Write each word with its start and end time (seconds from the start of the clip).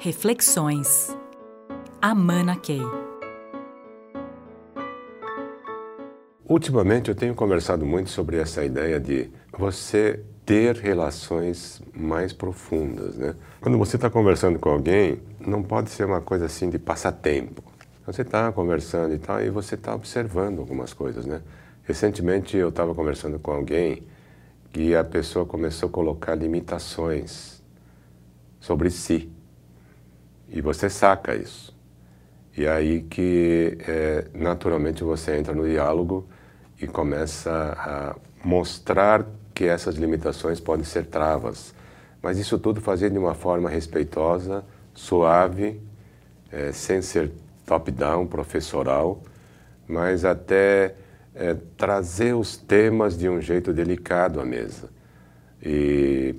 Reflexões. 0.00 1.08
Amana 2.00 2.54
Key. 2.54 2.80
Ultimamente 6.48 7.08
eu 7.08 7.16
tenho 7.16 7.34
conversado 7.34 7.84
muito 7.84 8.08
sobre 8.08 8.36
essa 8.36 8.64
ideia 8.64 9.00
de 9.00 9.28
você 9.58 10.24
ter 10.46 10.76
relações 10.76 11.82
mais 11.92 12.32
profundas, 12.32 13.16
né? 13.16 13.34
Quando 13.60 13.76
você 13.76 13.96
está 13.96 14.08
conversando 14.08 14.60
com 14.60 14.68
alguém, 14.68 15.20
não 15.44 15.64
pode 15.64 15.90
ser 15.90 16.04
uma 16.04 16.20
coisa 16.20 16.46
assim 16.46 16.70
de 16.70 16.78
passatempo. 16.78 17.64
Você 18.06 18.22
está 18.22 18.52
conversando 18.52 19.12
e 19.12 19.18
tal, 19.18 19.42
e 19.42 19.50
você 19.50 19.74
está 19.74 19.96
observando 19.96 20.60
algumas 20.60 20.92
coisas, 20.92 21.26
né? 21.26 21.42
Recentemente 21.82 22.56
eu 22.56 22.68
estava 22.68 22.94
conversando 22.94 23.40
com 23.40 23.50
alguém 23.50 24.04
e 24.76 24.94
a 24.94 25.02
pessoa 25.02 25.44
começou 25.44 25.88
a 25.88 25.92
colocar 25.92 26.36
limitações 26.36 27.60
sobre 28.60 28.90
si. 28.90 29.36
E 30.48 30.60
você 30.60 30.88
saca 30.88 31.34
isso. 31.34 31.76
E 32.56 32.66
aí 32.66 33.02
que 33.02 33.78
é, 33.86 34.26
naturalmente 34.34 35.04
você 35.04 35.36
entra 35.36 35.54
no 35.54 35.68
diálogo 35.68 36.26
e 36.80 36.86
começa 36.86 37.50
a 37.78 38.16
mostrar 38.44 39.26
que 39.54 39.64
essas 39.64 39.96
limitações 39.96 40.60
podem 40.60 40.84
ser 40.84 41.06
travas. 41.06 41.74
Mas 42.22 42.38
isso 42.38 42.58
tudo 42.58 42.80
fazer 42.80 43.10
de 43.10 43.18
uma 43.18 43.34
forma 43.34 43.68
respeitosa, 43.68 44.64
suave, 44.94 45.80
é, 46.50 46.72
sem 46.72 47.02
ser 47.02 47.30
top-down, 47.66 48.26
professoral, 48.26 49.22
mas 49.86 50.24
até 50.24 50.94
é, 51.34 51.54
trazer 51.76 52.34
os 52.34 52.56
temas 52.56 53.16
de 53.16 53.28
um 53.28 53.40
jeito 53.40 53.72
delicado 53.72 54.40
à 54.40 54.44
mesa. 54.44 54.88
E 55.62 56.34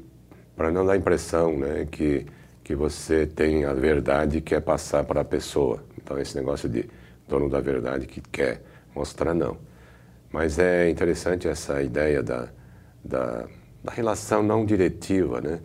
para 0.55 0.71
não 0.71 0.85
dar 0.85 0.93
a 0.93 0.97
impressão 0.97 1.57
né, 1.57 1.87
que, 1.89 2.25
que 2.69 2.75
você 2.75 3.25
tem 3.25 3.65
a 3.65 3.73
verdade 3.73 4.37
e 4.37 4.41
quer 4.41 4.61
passar 4.61 5.03
para 5.03 5.21
a 5.21 5.25
pessoa. 5.25 5.83
Então, 5.97 6.19
esse 6.19 6.35
negócio 6.35 6.69
de 6.69 6.87
dono 7.27 7.49
da 7.49 7.59
verdade 7.59 8.05
que 8.05 8.21
quer 8.21 8.61
mostrar, 8.93 9.33
não. 9.33 9.57
Mas 10.31 10.59
é 10.59 10.87
interessante 10.87 11.47
essa 11.47 11.81
ideia 11.81 12.21
da, 12.21 12.47
da, 13.03 13.47
da 13.83 13.91
relação 13.91 14.43
não 14.43 14.63
diretiva, 14.63 15.41
né, 15.41 15.61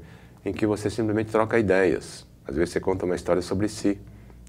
em 0.47 0.51
que 0.51 0.67
você 0.67 0.89
simplesmente 0.89 1.31
troca 1.31 1.59
ideias. 1.59 2.27
Às 2.47 2.57
vezes 2.57 2.73
você 2.73 2.81
conta 2.81 3.05
uma 3.05 3.17
história 3.17 3.43
sobre 3.43 3.69
si 3.69 4.01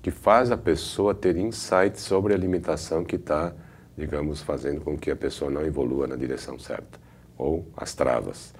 que 0.01 0.09
faz 0.09 0.49
a 0.49 0.55
pessoa 0.55 1.13
ter 1.13 1.35
insights 1.35 2.03
sobre 2.03 2.33
a 2.33 2.37
limitação 2.37 3.03
que 3.03 3.17
está, 3.17 3.53
digamos, 3.97 4.41
fazendo 4.41 4.79
com 4.79 4.97
que 4.97 5.11
a 5.11 5.15
pessoa 5.17 5.51
não 5.51 5.65
evolua 5.65 6.07
na 6.07 6.15
direção 6.15 6.57
certa, 6.57 6.97
ou 7.37 7.67
as 7.75 7.93
travas. 7.93 8.53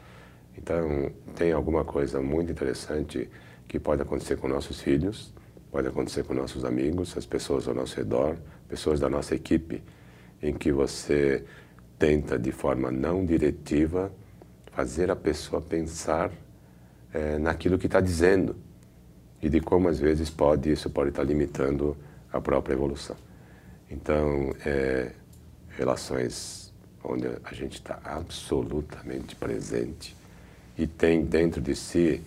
Então, 0.58 1.14
tem 1.34 1.54
alguma 1.54 1.86
coisa 1.86 2.22
muito 2.22 2.52
interessante 2.52 3.30
que 3.68 3.80
pode 3.80 4.02
acontecer 4.02 4.38
com 4.38 4.48
nossos 4.48 4.82
filhos, 4.82 5.34
pode 5.72 5.88
acontecer 5.88 6.24
com 6.24 6.34
nossos 6.34 6.64
amigos, 6.64 7.18
as 7.18 7.26
pessoas 7.26 7.68
ao 7.68 7.74
nosso 7.74 7.96
redor, 7.98 8.38
pessoas 8.68 9.00
da 9.00 9.10
nossa 9.10 9.36
equipe, 9.36 9.84
em 10.42 10.54
que 10.54 10.72
você 10.72 11.44
tenta, 11.98 12.38
de 12.38 12.52
forma 12.52 12.92
não 12.92 13.26
diretiva, 13.26 14.12
fazer 14.72 15.10
a 15.10 15.16
pessoa 15.16 15.62
pensar 15.62 16.32
é, 17.14 17.38
naquilo 17.38 17.78
que 17.78 17.86
está 17.86 18.02
dizendo 18.02 18.56
e 19.42 19.50
de 19.50 19.62
como 19.62 19.88
às 19.88 20.00
vezes 20.00 20.30
pode 20.30 20.72
isso 20.72 20.90
pode 20.90 21.10
estar 21.10 21.24
limitando 21.24 21.96
a 22.32 22.42
própria 22.42 22.74
evolução. 22.74 23.16
Então, 23.90 24.54
é, 24.66 25.12
relações 25.70 26.74
onde 27.04 27.28
a 27.44 27.54
gente 27.54 27.76
está 27.76 28.00
absolutamente 28.04 29.36
presente 29.36 30.16
e 30.78 30.88
tem 30.88 31.24
dentro 31.24 31.62
de 31.62 31.76
si 31.76 32.22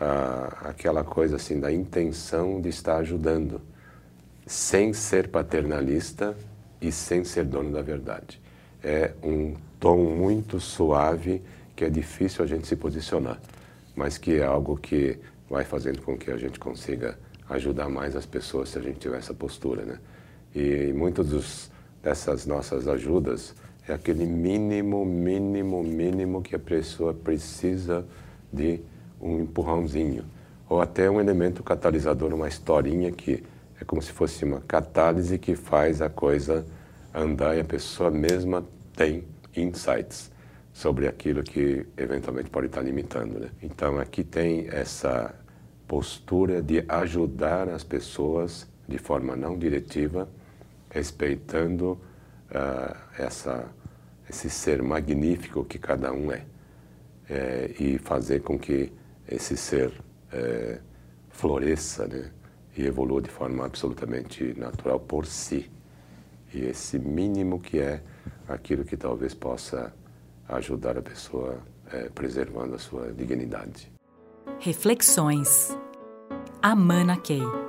ah, 0.00 0.56
aquela 0.62 1.02
coisa 1.02 1.36
assim 1.36 1.58
da 1.58 1.72
intenção 1.72 2.60
de 2.60 2.68
estar 2.68 2.98
ajudando, 2.98 3.60
sem 4.46 4.92
ser 4.92 5.28
paternalista 5.28 6.36
e 6.80 6.92
sem 6.92 7.24
ser 7.24 7.44
dono 7.44 7.72
da 7.72 7.82
verdade. 7.82 8.40
É 8.82 9.12
um 9.22 9.56
tom 9.80 9.96
muito 9.96 10.60
suave 10.60 11.42
que 11.74 11.84
é 11.84 11.90
difícil 11.90 12.44
a 12.44 12.46
gente 12.46 12.66
se 12.66 12.76
posicionar, 12.76 13.40
mas 13.94 14.16
que 14.16 14.36
é 14.36 14.44
algo 14.44 14.76
que 14.76 15.18
vai 15.50 15.64
fazendo 15.64 16.00
com 16.02 16.16
que 16.16 16.30
a 16.30 16.36
gente 16.36 16.58
consiga 16.58 17.18
ajudar 17.50 17.88
mais 17.88 18.14
as 18.14 18.26
pessoas 18.26 18.68
se 18.68 18.78
a 18.78 18.82
gente 18.82 18.98
tiver 18.98 19.18
essa 19.18 19.34
postura, 19.34 19.84
né? 19.84 19.98
E 20.54 20.92
muitas 20.92 21.70
dessas 22.02 22.46
nossas 22.46 22.86
ajudas 22.86 23.54
é 23.88 23.92
aquele 23.92 24.26
mínimo, 24.26 25.04
mínimo, 25.04 25.82
mínimo 25.82 26.42
que 26.42 26.54
a 26.54 26.58
pessoa 26.58 27.12
precisa 27.12 28.06
de 28.52 28.80
um 29.20 29.40
empurrãozinho 29.40 30.24
ou 30.68 30.80
até 30.80 31.10
um 31.10 31.20
elemento 31.20 31.62
catalisador, 31.62 32.34
uma 32.34 32.48
historinha 32.48 33.10
que 33.10 33.42
é 33.80 33.84
como 33.84 34.02
se 34.02 34.12
fosse 34.12 34.44
uma 34.44 34.60
catálise 34.60 35.38
que 35.38 35.54
faz 35.54 36.02
a 36.02 36.10
coisa 36.10 36.66
andar 37.14 37.56
e 37.56 37.60
a 37.60 37.64
pessoa 37.64 38.10
mesma 38.10 38.64
tem 38.94 39.24
insights 39.56 40.30
sobre 40.72 41.08
aquilo 41.08 41.42
que 41.42 41.86
eventualmente 41.96 42.50
pode 42.50 42.66
estar 42.66 42.82
limitando. 42.82 43.40
Né? 43.40 43.50
Então 43.62 43.98
aqui 43.98 44.22
tem 44.22 44.68
essa 44.68 45.34
postura 45.86 46.60
de 46.60 46.84
ajudar 46.88 47.68
as 47.68 47.82
pessoas 47.82 48.68
de 48.86 48.98
forma 48.98 49.34
não 49.34 49.58
diretiva, 49.58 50.28
respeitando 50.90 51.92
uh, 52.50 52.96
essa, 53.18 53.66
esse 54.28 54.50
ser 54.50 54.82
magnífico 54.82 55.64
que 55.64 55.78
cada 55.78 56.12
um 56.12 56.32
é, 56.32 56.44
é 57.28 57.74
e 57.78 57.98
fazer 57.98 58.42
com 58.42 58.58
que 58.58 58.92
esse 59.28 59.56
ser 59.56 59.92
é, 60.32 60.80
floresça 61.30 62.06
né? 62.06 62.30
e 62.76 62.86
evolua 62.86 63.20
de 63.20 63.30
forma 63.30 63.64
absolutamente 63.64 64.54
natural 64.58 65.00
por 65.00 65.26
si. 65.26 65.70
E 66.52 66.60
esse 66.60 66.98
mínimo 66.98 67.60
que 67.60 67.78
é 67.78 68.02
aquilo 68.48 68.84
que 68.84 68.96
talvez 68.96 69.34
possa 69.34 69.92
ajudar 70.48 70.96
a 70.96 71.02
pessoa 71.02 71.58
é, 71.92 72.08
preservando 72.08 72.74
a 72.74 72.78
sua 72.78 73.12
dignidade. 73.12 73.92
Reflexões. 74.60 75.76
Amana 76.62 77.16
Key. 77.16 77.67